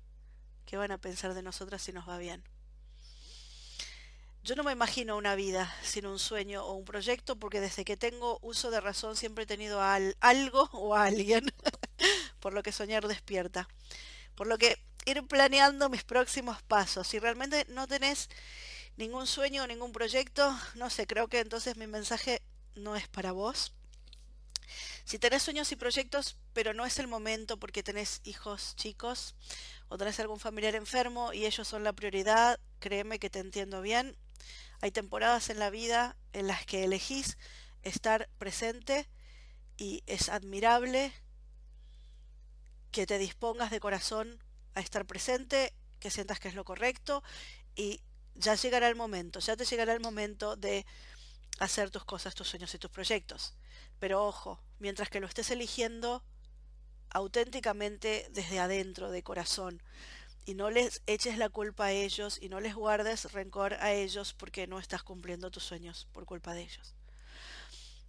qué 0.70 0.78
van 0.78 0.92
a 0.92 1.00
pensar 1.00 1.34
de 1.34 1.42
nosotras 1.42 1.82
si 1.82 1.92
nos 1.92 2.08
va 2.08 2.20
bien. 2.20 2.44
Yo 4.44 4.56
no 4.56 4.64
me 4.64 4.72
imagino 4.72 5.18
una 5.18 5.34
vida 5.34 5.74
sin 5.82 6.06
un 6.06 6.20
sueño 6.20 6.64
o 6.64 6.74
un 6.74 6.86
proyecto 6.86 7.38
porque 7.38 7.60
desde 7.60 7.84
que 7.84 7.98
tengo 7.98 8.38
uso 8.44 8.70
de 8.70 8.80
razón 8.80 9.16
siempre 9.16 9.46
he 9.46 9.48
tenido 9.48 9.82
algo 9.82 10.70
o 10.74 10.94
a 10.94 11.06
alguien 11.06 11.52
por 12.40 12.54
lo 12.54 12.62
que 12.62 12.72
soñar 12.72 13.08
despierta. 13.08 13.68
Por 14.36 14.46
lo 14.46 14.60
que 14.60 14.78
ir 15.06 15.26
planeando 15.26 15.90
mis 15.90 16.04
próximos 16.04 16.62
pasos. 16.62 17.08
Si 17.08 17.18
realmente 17.18 17.66
no 17.70 17.88
tenés 17.88 18.30
ningún 18.96 19.26
sueño 19.26 19.64
o 19.64 19.68
ningún 19.68 19.92
proyecto, 19.92 20.56
no 20.76 20.92
sé, 20.92 21.08
creo 21.08 21.30
que 21.30 21.40
entonces 21.40 21.78
mi 21.78 21.88
mensaje 21.88 22.44
no 22.76 22.96
es 22.96 23.08
para 23.08 23.32
vos. 23.32 23.74
Si 25.06 25.20
tenés 25.20 25.44
sueños 25.44 25.72
y 25.72 25.76
proyectos, 25.76 26.38
pero 26.54 26.74
no 26.74 26.86
es 26.86 27.00
el 27.00 27.08
momento 27.08 27.58
porque 27.58 27.84
tenés 27.84 28.22
hijos 28.24 28.76
chicos 28.76 29.36
o 29.88 29.98
tenés 29.98 30.20
algún 30.20 30.40
familiar 30.40 30.76
enfermo 30.76 31.34
y 31.34 31.46
ellos 31.46 31.68
son 31.68 31.84
la 31.84 31.94
prioridad, 31.94 32.60
créeme 32.80 33.20
que 33.20 33.30
te 33.30 33.40
entiendo 33.40 33.82
bien. 33.82 34.16
Hay 34.82 34.92
temporadas 34.92 35.50
en 35.50 35.60
la 35.60 35.70
vida 35.70 36.16
en 36.34 36.48
las 36.48 36.66
que 36.66 36.84
elegís 36.84 37.38
estar 37.84 38.30
presente 38.38 39.08
y 39.78 40.04
es 40.06 40.30
admirable 40.30 41.14
que 42.92 43.06
te 43.06 43.18
dispongas 43.18 43.72
de 43.72 43.80
corazón 43.80 44.44
a 44.76 44.82
estar 44.82 45.06
presente, 45.06 45.74
que 46.00 46.12
sientas 46.12 46.40
que 46.40 46.48
es 46.48 46.56
lo 46.56 46.66
correcto 46.66 47.24
y 47.76 48.02
ya 48.36 48.56
llegará 48.56 48.88
el 48.88 48.96
momento, 48.96 49.40
ya 49.40 49.56
te 49.56 49.66
llegará 49.66 49.94
el 49.94 50.00
momento 50.00 50.56
de 50.56 50.86
hacer 51.60 51.90
tus 51.90 52.06
cosas, 52.06 52.36
tus 52.36 52.48
sueños 52.48 52.74
y 52.74 52.80
tus 52.80 52.90
proyectos. 52.90 53.54
Pero 54.00 54.26
ojo, 54.26 54.60
mientras 54.80 55.10
que 55.10 55.20
lo 55.20 55.28
estés 55.28 55.52
eligiendo 55.52 56.24
auténticamente 57.10 58.28
desde 58.32 58.60
adentro, 58.60 59.12
de 59.12 59.24
corazón, 59.24 59.82
y 60.46 60.56
no 60.56 60.70
les 60.70 61.02
eches 61.06 61.38
la 61.38 61.50
culpa 61.50 61.86
a 61.86 61.92
ellos 61.92 62.40
y 62.42 62.50
no 62.50 62.60
les 62.60 62.74
guardes 62.74 63.32
rencor 63.34 63.76
a 63.76 63.94
ellos 63.94 64.34
porque 64.34 64.66
no 64.66 64.80
estás 64.80 65.04
cumpliendo 65.04 65.52
tus 65.52 65.64
sueños 65.64 66.08
por 66.12 66.26
culpa 66.26 66.54
de 66.54 66.64
ellos. 66.64 66.96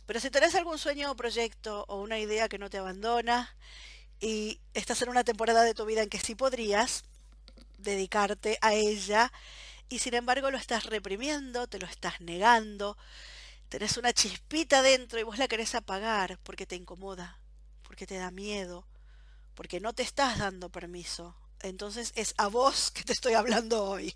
Pero 0.06 0.20
si 0.20 0.30
tenés 0.30 0.54
algún 0.54 0.78
sueño 0.78 1.10
o 1.10 1.16
proyecto 1.16 1.84
o 1.88 2.00
una 2.00 2.18
idea 2.18 2.48
que 2.48 2.58
no 2.58 2.70
te 2.70 2.78
abandona 2.78 3.54
y 4.20 4.58
estás 4.74 5.02
en 5.02 5.10
una 5.10 5.22
temporada 5.22 5.62
de 5.62 5.74
tu 5.74 5.84
vida 5.84 6.02
en 6.02 6.08
que 6.08 6.18
sí 6.18 6.34
podrías 6.34 7.04
dedicarte 7.78 8.58
a 8.60 8.74
ella 8.74 9.32
y 9.88 9.98
sin 9.98 10.14
embargo 10.14 10.50
lo 10.50 10.58
estás 10.58 10.86
reprimiendo, 10.86 11.66
te 11.66 11.78
lo 11.78 11.86
estás 11.86 12.20
negando, 12.20 12.96
tenés 13.70 13.96
una 13.96 14.12
chispita 14.12 14.82
dentro 14.82 15.18
y 15.20 15.22
vos 15.22 15.38
la 15.38 15.48
querés 15.48 15.74
apagar 15.74 16.38
porque 16.42 16.66
te 16.66 16.74
incomoda, 16.74 17.38
porque 17.84 18.04
te 18.04 18.16
da 18.16 18.30
miedo, 18.32 18.84
porque 19.54 19.80
no 19.80 19.94
te 19.94 20.02
estás 20.02 20.38
dando 20.38 20.68
permiso. 20.68 21.36
Entonces 21.60 22.12
es 22.16 22.34
a 22.36 22.48
vos 22.48 22.90
que 22.90 23.04
te 23.04 23.12
estoy 23.12 23.34
hablando 23.34 23.84
hoy. 23.84 24.14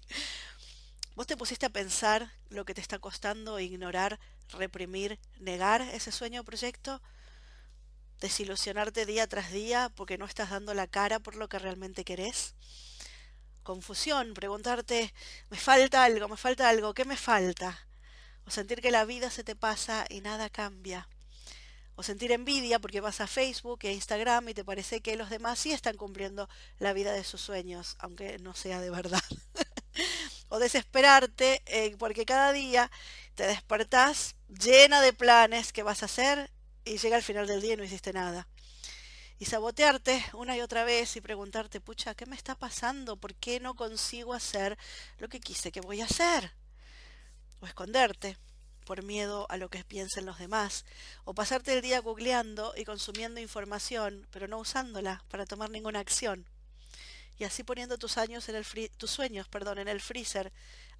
¿Vos 1.15 1.29
te 1.29 1.37
pusiste 1.37 1.67
a 1.67 1.71
pensar 1.71 2.33
lo 2.51 2.65
que 2.65 2.75
te 2.75 2.81
está 2.81 2.99
costando 2.99 3.61
ignorar, 3.61 4.19
reprimir, 4.49 5.21
negar 5.39 5.83
ese 5.83 6.11
sueño 6.11 6.41
o 6.41 6.45
proyecto? 6.45 7.01
Desilusionarte 8.21 9.07
día 9.07 9.29
tras 9.29 9.53
día 9.53 9.89
porque 9.95 10.19
no 10.19 10.25
estás 10.25 10.51
dando 10.51 10.75
la 10.75 10.89
cara 10.89 11.21
por 11.21 11.37
lo 11.37 11.49
que 11.49 11.61
realmente 11.61 12.05
querés. 12.05 12.55
Confusión, 13.63 14.35
preguntarte, 14.35 15.15
me 15.49 15.57
falta 15.57 16.03
algo, 16.03 16.27
me 16.29 16.37
falta 16.37 16.69
algo, 16.69 16.93
¿qué 16.93 17.05
me 17.05 17.17
falta? 17.17 17.87
O 18.47 18.51
sentir 18.51 18.81
que 18.81 18.91
la 18.91 19.05
vida 19.05 19.31
se 19.31 19.45
te 19.45 19.57
pasa 19.57 20.07
y 20.09 20.21
nada 20.21 20.51
cambia. 20.51 21.09
O 21.97 22.03
sentir 22.03 22.33
envidia 22.33 22.79
porque 22.79 23.01
vas 23.01 23.21
a 23.21 23.27
Facebook 23.27 23.81
e 23.83 23.93
Instagram 23.93 24.49
y 24.49 24.55
te 24.55 24.65
parece 24.65 25.01
que 25.01 25.17
los 25.17 25.31
demás 25.31 25.59
sí 25.59 25.73
están 25.73 25.97
cumpliendo 25.97 26.49
la 26.79 26.93
vida 26.93 27.13
de 27.13 27.25
sus 27.25 27.41
sueños, 27.41 27.97
aunque 28.01 28.39
no 28.39 28.55
sea 28.55 28.81
de 28.81 28.91
verdad. 28.91 29.23
o 30.49 30.59
desesperarte 30.59 31.63
eh, 31.67 31.97
porque 31.99 32.27
cada 32.27 32.53
día 32.53 32.91
te 33.35 33.47
despertás 33.47 34.37
llena 34.49 35.01
de 35.01 35.13
planes 35.13 35.73
que 35.73 35.83
vas 35.83 36.03
a 36.03 36.07
hacer 36.07 36.51
y 36.85 36.99
llega 36.99 37.17
al 37.17 37.23
final 37.23 37.47
del 37.47 37.61
día 37.61 37.75
y 37.75 37.77
no 37.77 37.85
hiciste 37.85 38.13
nada. 38.13 38.49
Y 39.39 39.47
sabotearte 39.47 40.25
una 40.33 40.57
y 40.57 40.61
otra 40.61 40.85
vez 40.85 41.17
y 41.17 41.21
preguntarte, 41.21 41.81
pucha, 41.81 42.15
¿qué 42.15 42.27
me 42.27 42.37
está 42.37 42.55
pasando? 42.55 43.17
¿Por 43.17 43.35
qué 43.35 43.59
no 43.61 43.75
consigo 43.75 44.33
hacer 44.33 44.79
lo 45.19 45.29
que 45.29 45.41
quise 45.41 45.73
que 45.73 45.81
voy 45.81 46.01
a 46.01 46.05
hacer? 46.05 46.53
O 47.65 47.67
esconderte 47.67 48.37
por 48.85 49.03
miedo 49.03 49.47
a 49.49 49.57
lo 49.57 49.71
que 49.71 49.83
piensen 49.85 50.27
los 50.27 50.39
demás, 50.39 50.85
o 51.25 51.33
pasarte 51.33 51.73
el 51.73 51.81
día 51.81 52.03
googleando 52.03 52.75
y 52.77 52.85
consumiendo 52.85 53.41
información, 53.41 54.29
pero 54.31 54.49
no 54.49 54.59
usándola 54.59 55.25
para 55.31 55.47
tomar 55.47 55.71
ninguna 55.71 56.01
acción 56.01 56.47
y 57.39 57.45
así 57.45 57.65
poniendo 57.65 57.97
tus 57.97 58.19
años 58.19 58.51
en 58.51 58.57
el 58.57 58.91
tus 58.99 59.11
sueños, 59.11 59.49
perdón, 59.49 59.79
en 59.79 59.89
el 59.89 60.03
freezer 60.03 60.53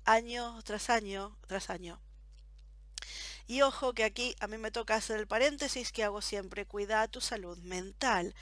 año 0.07 0.59
tras 0.65 0.89
año 0.89 1.37
tras 1.47 1.69
año. 1.69 2.01
Y 3.47 3.61
ojo 3.61 3.93
que 3.93 4.05
aquí 4.05 4.35
a 4.41 4.47
mí 4.47 4.57
me 4.57 4.71
toca 4.71 4.95
hacer 4.95 5.21
el 5.21 5.27
paréntesis 5.27 5.93
que 5.93 6.03
hago 6.03 6.23
siempre, 6.23 6.65
cuida 6.65 7.07
tu 7.09 7.21
salud 7.21 7.59
mental. 7.59 8.35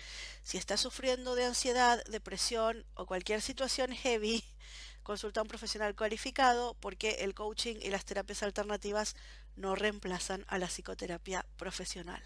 Si 0.45 0.59
estás 0.59 0.81
sufriendo 0.81 1.35
de 1.35 1.47
ansiedad, 1.47 2.01
depresión 2.05 2.87
o 2.95 3.05
cualquier 3.05 3.43
situación 3.43 3.91
heavy, 3.93 4.45
consulta 5.03 5.41
a 5.41 5.43
un 5.43 5.49
profesional 5.49 5.95
cualificado 5.95 6.75
porque 6.81 7.19
el 7.21 7.35
coaching 7.35 7.77
y 7.81 7.91
las 7.91 8.05
terapias 8.05 8.43
alternativas 8.43 9.17
no 9.57 9.75
reemplazan 9.75 10.45
a 10.49 10.59
la 10.59 10.69
psicoterapia 10.69 11.45
profesional. 11.57 12.23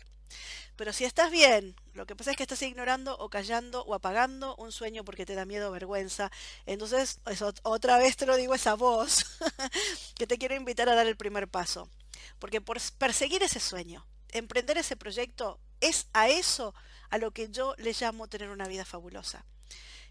Pero 0.77 0.93
si 0.93 1.05
estás 1.05 1.31
bien, 1.31 1.75
lo 1.95 2.07
que 2.07 2.15
pasa 2.15 2.31
es 2.31 2.37
que 2.37 2.43
estás 2.43 2.61
ignorando 2.63 3.17
o 3.19 3.31
callando 3.31 3.83
o 3.85 3.95
apagando 3.95 4.55
un 4.57 4.73
sueño 4.73 5.05
porque 5.05 5.25
te 5.25 5.35
da 5.35 5.45
miedo 5.45 5.69
o 5.69 5.73
vergüenza. 5.73 6.31
Entonces, 6.67 7.21
otra 7.63 7.99
vez 7.99 8.17
te 8.17 8.27
lo 8.27 8.37
digo 8.37 8.55
esa 8.55 8.75
voz 8.75 9.25
que 10.15 10.27
te 10.27 10.39
quiero 10.39 10.55
invitar 10.55 10.89
a 10.89 10.95
dar 10.95 11.07
el 11.07 11.17
primer 11.17 11.49
paso. 11.49 11.89
Porque 12.39 12.61
por 12.61 12.79
perseguir 12.99 13.43
ese 13.43 13.61
sueño, 13.61 14.07
emprender 14.33 14.77
ese 14.77 14.97
proyecto, 14.97 15.59
es 15.81 16.09
a 16.13 16.29
eso 16.29 16.75
a 17.11 17.19
lo 17.19 17.31
que 17.31 17.49
yo 17.49 17.75
le 17.79 17.95
llamo 17.99 18.29
tener 18.29 18.51
una 18.51 18.69
vida 18.69 18.85
fabulosa. 18.85 19.45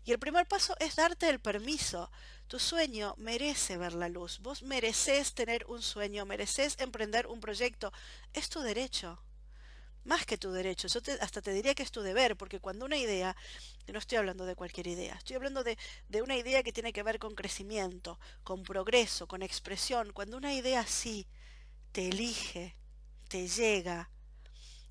Y 0.06 0.12
el 0.12 0.20
primer 0.20 0.48
paso 0.48 0.76
es 0.80 0.96
darte 0.96 1.28
el 1.30 1.40
permiso. 1.40 2.12
Tu 2.48 2.60
sueño 2.60 3.16
merece 3.18 3.78
ver 3.78 3.94
la 3.94 4.08
luz. 4.08 4.40
Vos 4.40 4.64
mereces 4.64 5.34
tener 5.34 5.66
un 5.68 5.82
sueño, 5.82 6.26
mereces 6.26 6.76
emprender 6.80 7.28
un 7.28 7.40
proyecto. 7.40 7.92
Es 8.34 8.50
tu 8.50 8.62
derecho 8.62 9.20
más 10.06 10.26
que 10.26 10.38
tu 10.38 10.52
derecho, 10.52 10.88
yo 10.88 11.00
hasta 11.20 11.42
te 11.42 11.52
diría 11.52 11.74
que 11.74 11.84
es 11.84 11.92
tu 11.92 12.02
deber, 12.02 12.38
porque 12.38 12.60
cuando 12.60 12.86
una 12.86 12.98
idea, 12.98 13.36
no 13.88 14.00
estoy 14.00 14.20
hablando 14.20 14.46
de 14.46 14.56
cualquier 14.56 14.88
idea, 14.88 15.16
estoy 15.16 15.36
hablando 15.36 15.64
de, 15.64 15.78
de 16.08 16.22
una 16.22 16.38
idea 16.38 16.64
que 16.64 16.72
tiene 16.72 16.94
que 16.94 17.04
ver 17.04 17.18
con 17.18 17.34
crecimiento, 17.34 18.20
con 18.44 18.64
progreso, 18.64 19.28
con 19.28 19.42
expresión, 19.42 20.14
cuando 20.14 20.38
una 20.38 20.54
idea 20.54 20.82
así 20.82 21.28
te 21.92 22.10
elige, 22.10 22.76
te 23.28 23.48
llega, 23.48 24.12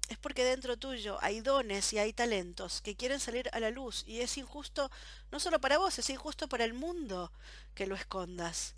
es 0.08 0.18
porque 0.18 0.44
dentro 0.44 0.76
tuyo 0.76 1.18
hay 1.22 1.40
dones 1.40 1.92
y 1.92 1.98
hay 1.98 2.12
talentos 2.12 2.80
que 2.82 2.96
quieren 2.96 3.20
salir 3.20 3.48
a 3.52 3.60
la 3.60 3.70
luz 3.70 4.04
y 4.06 4.20
es 4.20 4.36
injusto 4.38 4.90
no 5.30 5.40
solo 5.40 5.60
para 5.60 5.78
vos, 5.78 5.98
es 5.98 6.10
injusto 6.10 6.48
para 6.48 6.64
el 6.64 6.74
mundo 6.74 7.32
que 7.74 7.86
lo 7.86 7.94
escondas. 7.94 8.74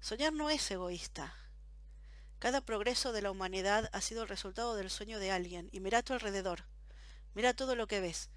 Soñar 0.00 0.32
no 0.32 0.48
es 0.50 0.70
egoísta, 0.70 1.34
cada 2.38 2.60
progreso 2.60 3.12
de 3.12 3.20
la 3.20 3.32
humanidad 3.32 3.90
ha 3.92 4.00
sido 4.00 4.22
el 4.22 4.28
resultado 4.28 4.76
del 4.76 4.90
sueño 4.90 5.18
de 5.18 5.32
alguien. 5.32 5.68
Y 5.72 5.80
mira 5.80 5.98
a 5.98 6.02
tu 6.02 6.12
alrededor. 6.12 6.64
Mira 7.34 7.52
todo 7.52 7.74
lo 7.74 7.88
que 7.88 8.00
ves. 8.00 8.30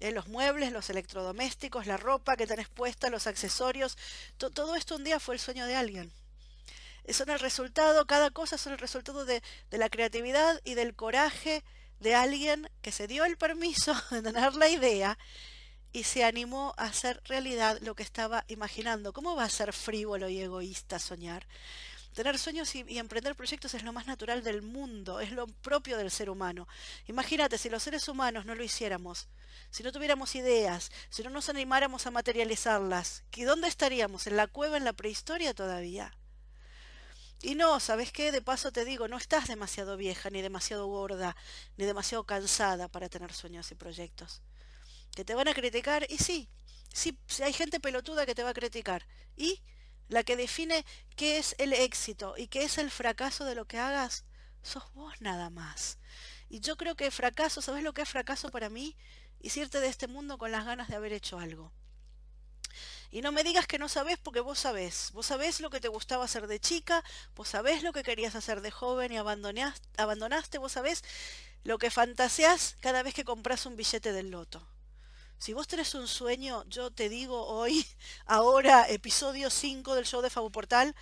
Eh, 0.00 0.12
los 0.12 0.28
muebles, 0.28 0.72
los 0.72 0.88
electrodomésticos, 0.88 1.86
la 1.86 1.98
ropa 1.98 2.36
que 2.36 2.46
tenés 2.46 2.68
puesta, 2.68 3.10
los 3.10 3.26
accesorios. 3.26 3.98
todo 4.38 4.74
esto 4.76 4.96
un 4.96 5.04
día 5.04 5.20
fue 5.20 5.34
el 5.34 5.40
sueño 5.40 5.66
de 5.66 5.76
alguien. 5.76 6.12
Son 7.12 7.28
el 7.28 7.38
resultado, 7.38 8.06
cada 8.06 8.30
cosa 8.30 8.56
son 8.56 8.72
el 8.72 8.78
resultado 8.78 9.24
de, 9.24 9.42
la 9.70 9.90
creatividad 9.90 10.60
y 10.64 10.74
del 10.74 10.94
coraje 10.94 11.62
de 12.00 12.14
alguien 12.14 12.70
que 12.82 12.92
se 12.92 13.06
dio 13.06 13.24
el 13.24 13.36
permiso 13.36 13.94
de 14.10 14.22
tener 14.22 14.54
la 14.54 14.68
idea 14.68 15.18
y 15.92 16.04
se 16.04 16.24
animó 16.24 16.74
a 16.76 16.84
hacer 16.84 17.20
realidad 17.24 17.78
lo 17.82 17.94
que 17.94 18.02
estaba 18.02 18.44
imaginando. 18.48 19.12
¿Cómo 19.12 19.36
va 19.36 19.44
a 19.44 19.48
ser 19.48 19.72
frívolo 19.72 20.28
y 20.28 20.40
egoísta 20.40 20.98
soñar? 20.98 21.46
Tener 22.14 22.38
sueños 22.38 22.74
y, 22.74 22.98
emprender 22.98 23.34
proyectos 23.34 23.74
es 23.74 23.82
lo 23.82 23.92
más 23.92 24.06
natural 24.06 24.42
del 24.42 24.62
mundo, 24.62 25.20
es 25.20 25.32
lo 25.32 25.46
propio 25.46 25.98
del 25.98 26.10
ser 26.10 26.30
humano. 26.30 26.66
Imagínate 27.06 27.58
si 27.58 27.68
los 27.68 27.82
seres 27.82 28.08
humanos 28.08 28.46
no 28.46 28.54
lo 28.54 28.62
hiciéramos, 28.62 29.28
si 29.70 29.82
no 29.82 29.92
tuviéramos 29.92 30.34
ideas, 30.36 30.90
si 31.10 31.22
no 31.22 31.30
nos 31.30 31.48
animáramos 31.48 32.06
a 32.06 32.12
materializarlas, 32.12 33.24
¿dónde 33.36 33.68
estaríamos? 33.68 34.26
¿En 34.26 34.36
la 34.36 34.46
cueva, 34.46 34.76
en 34.76 34.84
la 34.84 34.92
prehistoria 34.92 35.54
todavía? 35.54 36.16
Y 37.44 37.56
no, 37.56 37.78
¿sabes 37.78 38.10
qué? 38.10 38.32
De 38.32 38.40
paso 38.40 38.72
te 38.72 38.86
digo, 38.86 39.06
no 39.06 39.18
estás 39.18 39.48
demasiado 39.48 39.98
vieja, 39.98 40.30
ni 40.30 40.40
demasiado 40.40 40.86
gorda, 40.86 41.36
ni 41.76 41.84
demasiado 41.84 42.24
cansada 42.24 42.88
para 42.88 43.10
tener 43.10 43.34
sueños 43.34 43.70
y 43.70 43.74
proyectos. 43.74 44.40
Que 45.14 45.26
te 45.26 45.34
van 45.34 45.48
a 45.48 45.52
criticar, 45.52 46.06
y 46.08 46.16
sí, 46.16 46.48
sí, 46.94 47.18
hay 47.42 47.52
gente 47.52 47.80
pelotuda 47.80 48.24
que 48.24 48.34
te 48.34 48.42
va 48.42 48.48
a 48.48 48.54
criticar. 48.54 49.06
¿Y? 49.36 49.62
La 50.08 50.22
que 50.22 50.36
define 50.36 50.86
qué 51.16 51.36
es 51.36 51.54
el 51.58 51.74
éxito 51.74 52.32
y 52.38 52.48
qué 52.48 52.64
es 52.64 52.78
el 52.78 52.90
fracaso 52.90 53.44
de 53.44 53.54
lo 53.54 53.66
que 53.66 53.78
hagas, 53.78 54.24
sos 54.62 54.90
vos 54.94 55.20
nada 55.20 55.50
más. 55.50 55.98
Y 56.48 56.60
yo 56.60 56.78
creo 56.78 56.94
que 56.94 57.10
fracaso, 57.10 57.60
¿sabes 57.60 57.82
lo 57.82 57.92
que 57.92 58.00
es 58.00 58.08
fracaso 58.08 58.48
para 58.48 58.70
mí? 58.70 58.96
Hicirte 59.40 59.80
de 59.80 59.88
este 59.88 60.08
mundo 60.08 60.38
con 60.38 60.50
las 60.50 60.64
ganas 60.64 60.88
de 60.88 60.96
haber 60.96 61.12
hecho 61.12 61.38
algo. 61.38 61.74
Y 63.14 63.22
no 63.22 63.30
me 63.30 63.44
digas 63.44 63.68
que 63.68 63.78
no 63.78 63.88
sabés 63.88 64.18
porque 64.18 64.40
vos 64.40 64.58
sabés. 64.58 65.12
Vos 65.12 65.26
sabés 65.26 65.60
lo 65.60 65.70
que 65.70 65.78
te 65.78 65.86
gustaba 65.86 66.24
hacer 66.24 66.48
de 66.48 66.58
chica, 66.58 67.04
vos 67.36 67.48
sabés 67.48 67.84
lo 67.84 67.92
que 67.92 68.02
querías 68.02 68.34
hacer 68.34 68.60
de 68.60 68.72
joven 68.72 69.12
y 69.12 69.18
abandonaste, 69.18 70.58
vos 70.58 70.72
sabés 70.72 71.04
lo 71.62 71.78
que 71.78 71.92
fantaseás 71.92 72.76
cada 72.80 73.04
vez 73.04 73.14
que 73.14 73.22
compras 73.22 73.66
un 73.66 73.76
billete 73.76 74.12
del 74.12 74.32
loto. 74.32 74.66
Si 75.38 75.52
vos 75.52 75.68
tenés 75.68 75.94
un 75.94 76.08
sueño, 76.08 76.64
yo 76.66 76.90
te 76.90 77.08
digo 77.08 77.46
hoy, 77.46 77.86
ahora, 78.26 78.88
episodio 78.88 79.48
5 79.48 79.94
del 79.94 80.06
show 80.06 80.20
de 80.20 80.30
Fabu 80.30 80.50
Portal, 80.50 80.92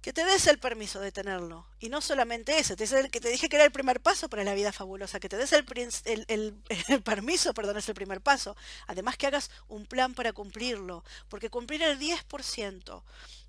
que 0.00 0.12
te 0.12 0.24
des 0.24 0.46
el 0.46 0.58
permiso 0.58 1.00
de 1.00 1.12
tenerlo. 1.12 1.66
Y 1.80 1.88
no 1.88 2.00
solamente 2.00 2.58
eso, 2.58 2.76
te 2.76 2.86
que 3.10 3.20
te 3.20 3.28
dije 3.28 3.48
que 3.48 3.56
era 3.56 3.64
el 3.64 3.72
primer 3.72 4.00
paso 4.00 4.28
para 4.28 4.44
la 4.44 4.54
vida 4.54 4.72
fabulosa, 4.72 5.20
que 5.20 5.28
te 5.28 5.36
des 5.36 5.52
el, 5.52 5.64
el, 6.88 7.02
permiso, 7.02 7.54
perdón, 7.54 7.78
es 7.78 7.88
el 7.88 7.94
primer 7.94 8.20
paso. 8.20 8.56
Además 8.86 9.16
que 9.16 9.26
hagas 9.26 9.50
un 9.66 9.86
plan 9.86 10.14
para 10.14 10.32
cumplirlo, 10.32 11.04
porque 11.28 11.50
cumplir 11.50 11.82
el 11.82 11.98
10% 11.98 13.02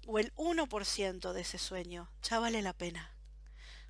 o 0.07 0.19
el 0.19 0.33
1% 0.35 1.33
de 1.33 1.41
ese 1.41 1.57
sueño 1.59 2.09
ya 2.23 2.39
vale 2.39 2.61
la 2.61 2.73
pena. 2.73 3.13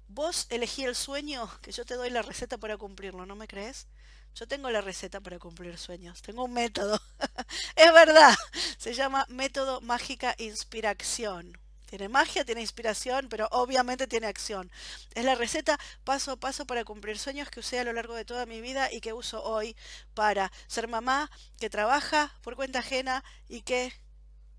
Vos 0.07 0.47
elegí 0.49 0.83
el 0.83 0.95
sueño, 0.95 1.49
que 1.61 1.71
yo 1.71 1.85
te 1.85 1.93
doy 1.93 2.09
la 2.09 2.23
receta 2.23 2.57
para 2.57 2.77
cumplirlo, 2.77 3.25
¿no 3.25 3.35
me 3.35 3.47
crees? 3.47 3.87
Yo 4.35 4.47
tengo 4.47 4.69
la 4.69 4.81
receta 4.81 5.21
para 5.21 5.39
cumplir 5.39 5.77
sueños, 5.77 6.21
tengo 6.21 6.45
un 6.45 6.53
método. 6.53 6.99
es 7.75 7.93
verdad, 7.93 8.35
se 8.77 8.93
llama 8.93 9.25
método 9.29 9.81
mágica 9.81 10.35
inspiración. 10.37 11.57
Tiene 11.89 12.07
magia, 12.07 12.45
tiene 12.45 12.61
inspiración, 12.61 13.29
pero 13.29 13.47
obviamente 13.51 14.05
tiene 14.05 14.27
acción. 14.27 14.69
Es 15.15 15.25
la 15.25 15.33
receta 15.33 15.79
paso 16.03 16.33
a 16.33 16.35
paso 16.35 16.67
para 16.67 16.85
cumplir 16.85 17.17
sueños 17.17 17.49
que 17.49 17.61
usé 17.61 17.79
a 17.79 17.83
lo 17.83 17.93
largo 17.93 18.13
de 18.13 18.25
toda 18.25 18.45
mi 18.45 18.61
vida 18.61 18.91
y 18.91 19.01
que 19.01 19.11
uso 19.11 19.43
hoy 19.43 19.75
para 20.13 20.51
ser 20.67 20.87
mamá 20.87 21.31
que 21.59 21.67
trabaja 21.71 22.31
por 22.43 22.55
cuenta 22.55 22.79
ajena 22.79 23.23
y 23.47 23.61
que 23.61 23.91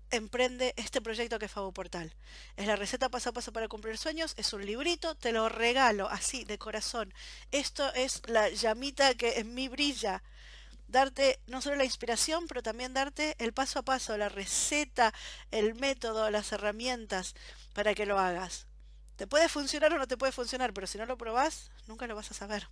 emprende 0.09 0.73
este 0.75 0.99
proyecto 0.99 1.39
que 1.39 1.45
es 1.45 1.51
Fabo 1.53 1.71
Portal. 1.71 2.13
Es 2.57 2.67
la 2.67 2.75
receta 2.75 3.07
paso 3.07 3.29
a 3.29 3.33
paso 3.33 3.53
para 3.53 3.69
cumplir 3.69 3.97
sueños, 3.97 4.33
es 4.35 4.51
un 4.51 4.65
librito, 4.65 5.15
te 5.15 5.31
lo 5.31 5.47
regalo 5.47 6.09
así, 6.09 6.43
de 6.43 6.57
corazón. 6.57 7.13
Esto 7.51 7.93
es 7.93 8.21
la 8.27 8.49
llamita 8.49 9.15
que 9.15 9.39
en 9.39 9.53
mí 9.53 9.69
brilla 9.69 10.21
darte 10.91 11.39
no 11.47 11.61
solo 11.61 11.77
la 11.77 11.85
inspiración, 11.85 12.47
pero 12.47 12.61
también 12.61 12.93
darte 12.93 13.35
el 13.39 13.53
paso 13.53 13.79
a 13.79 13.83
paso, 13.83 14.17
la 14.17 14.29
receta, 14.29 15.13
el 15.49 15.75
método, 15.75 16.29
las 16.29 16.51
herramientas 16.51 17.35
para 17.73 17.93
que 17.95 18.05
lo 18.05 18.19
hagas. 18.19 18.67
Te 19.15 19.27
puede 19.27 19.49
funcionar 19.49 19.93
o 19.93 19.97
no 19.97 20.07
te 20.07 20.17
puede 20.17 20.31
funcionar, 20.31 20.73
pero 20.73 20.87
si 20.87 20.97
no 20.97 21.05
lo 21.05 21.17
probás, 21.17 21.71
nunca 21.87 22.07
lo 22.07 22.15
vas 22.15 22.31
a 22.31 22.33
saber. 22.33 22.67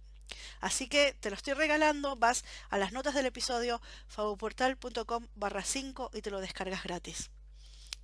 Así 0.62 0.88
que 0.88 1.14
te 1.14 1.30
lo 1.30 1.36
estoy 1.36 1.54
regalando, 1.54 2.16
vas 2.16 2.44
a 2.70 2.78
las 2.78 2.92
notas 2.92 3.14
del 3.14 3.26
episodio 3.26 3.82
fabuportal.com 4.08 5.28
barra 5.36 5.64
5 5.64 6.12
y 6.14 6.22
te 6.22 6.32
lo 6.32 6.40
descargas 6.40 6.84
gratis. 6.84 7.32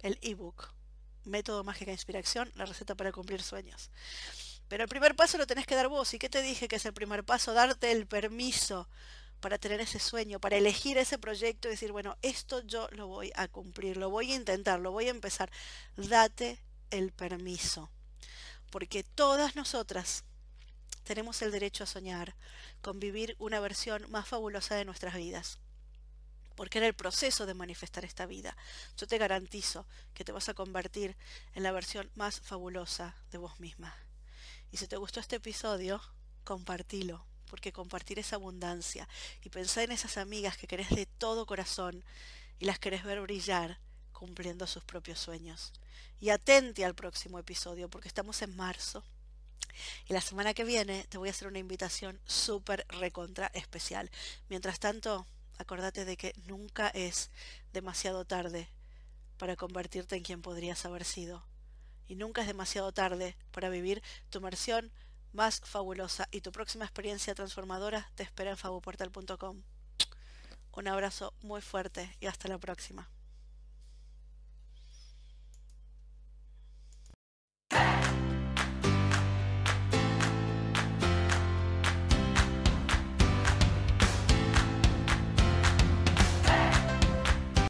El 0.01 0.17
ebook, 0.21 0.69
método 1.23 1.63
mágica 1.63 1.91
inspiración, 1.91 2.51
la 2.55 2.65
receta 2.65 2.95
para 2.95 3.11
cumplir 3.11 3.41
sueños. 3.41 3.91
Pero 4.67 4.83
el 4.83 4.89
primer 4.89 5.15
paso 5.15 5.37
lo 5.37 5.47
tenés 5.47 5.67
que 5.67 5.75
dar 5.75 5.87
vos. 5.87 6.13
¿Y 6.13 6.19
qué 6.19 6.29
te 6.29 6.41
dije 6.41 6.67
que 6.67 6.77
es 6.77 6.85
el 6.85 6.93
primer 6.93 7.23
paso? 7.23 7.53
Darte 7.53 7.91
el 7.91 8.07
permiso 8.07 8.89
para 9.39 9.57
tener 9.57 9.81
ese 9.81 9.99
sueño, 9.99 10.39
para 10.39 10.57
elegir 10.57 10.97
ese 10.97 11.17
proyecto 11.17 11.67
y 11.67 11.71
decir, 11.71 11.91
bueno, 11.91 12.17
esto 12.21 12.61
yo 12.61 12.87
lo 12.91 13.07
voy 13.07 13.31
a 13.35 13.47
cumplir, 13.47 13.97
lo 13.97 14.09
voy 14.09 14.31
a 14.31 14.35
intentar, 14.35 14.79
lo 14.79 14.91
voy 14.91 15.07
a 15.07 15.11
empezar. 15.11 15.51
Date 15.95 16.59
el 16.89 17.11
permiso. 17.11 17.89
Porque 18.71 19.03
todas 19.03 19.55
nosotras 19.55 20.23
tenemos 21.03 21.41
el 21.41 21.51
derecho 21.51 21.83
a 21.83 21.87
soñar 21.87 22.35
con 22.81 22.99
vivir 22.99 23.35
una 23.39 23.59
versión 23.59 24.09
más 24.09 24.27
fabulosa 24.27 24.75
de 24.75 24.85
nuestras 24.85 25.15
vidas. 25.15 25.59
Porque 26.55 26.77
en 26.77 26.85
el 26.85 26.93
proceso 26.93 27.45
de 27.45 27.53
manifestar 27.53 28.05
esta 28.05 28.25
vida, 28.25 28.55
yo 28.97 29.07
te 29.07 29.17
garantizo 29.17 29.85
que 30.13 30.23
te 30.23 30.31
vas 30.31 30.49
a 30.49 30.53
convertir 30.53 31.15
en 31.53 31.63
la 31.63 31.71
versión 31.71 32.09
más 32.15 32.39
fabulosa 32.39 33.15
de 33.31 33.37
vos 33.37 33.59
misma. 33.59 33.95
Y 34.71 34.77
si 34.77 34.87
te 34.87 34.97
gustó 34.97 35.19
este 35.19 35.35
episodio, 35.37 36.01
compartilo, 36.43 37.25
porque 37.49 37.71
compartir 37.71 38.19
esa 38.19 38.35
abundancia 38.35 39.07
y 39.43 39.49
pensar 39.49 39.83
en 39.85 39.91
esas 39.91 40.17
amigas 40.17 40.57
que 40.57 40.67
querés 40.67 40.89
de 40.89 41.05
todo 41.05 41.45
corazón 41.45 42.03
y 42.59 42.65
las 42.65 42.79
querés 42.79 43.03
ver 43.03 43.21
brillar 43.21 43.79
cumpliendo 44.11 44.65
sus 44.67 44.83
propios 44.83 45.19
sueños. 45.19 45.73
Y 46.19 46.29
atente 46.29 46.85
al 46.85 46.95
próximo 46.95 47.37
episodio 47.39 47.89
porque 47.89 48.07
estamos 48.07 48.41
en 48.41 48.55
marzo. 48.55 49.03
Y 50.07 50.13
la 50.13 50.21
semana 50.21 50.53
que 50.53 50.63
viene 50.63 51.05
te 51.09 51.17
voy 51.17 51.27
a 51.27 51.31
hacer 51.31 51.47
una 51.47 51.59
invitación 51.59 52.19
súper 52.25 52.85
recontra 52.89 53.51
especial. 53.53 54.09
Mientras 54.49 54.79
tanto, 54.79 55.27
acordate 55.57 56.05
de 56.05 56.17
que 56.17 56.33
nunca 56.45 56.87
es 56.89 57.29
demasiado 57.73 58.25
tarde 58.25 58.69
para 59.37 59.55
convertirte 59.55 60.15
en 60.15 60.23
quien 60.23 60.41
podrías 60.41 60.85
haber 60.85 61.03
sido. 61.03 61.45
Y 62.07 62.15
nunca 62.15 62.41
es 62.41 62.47
demasiado 62.47 62.91
tarde 62.91 63.35
para 63.51 63.69
vivir 63.69 64.01
tu 64.29 64.39
versión 64.39 64.91
más 65.35 65.61
fabulosa 65.63 66.27
y 66.31 66.41
tu 66.41 66.51
próxima 66.51 66.85
experiencia 66.85 67.35
transformadora 67.35 68.09
te 68.15 68.23
espera 68.23 68.51
en 68.51 68.57
fabuportal.com. 68.57 69.61
Un 70.71 70.87
abrazo 70.87 71.33
muy 71.41 71.61
fuerte 71.61 72.15
y 72.19 72.25
hasta 72.25 72.47
la 72.47 72.57
próxima. 72.57 73.09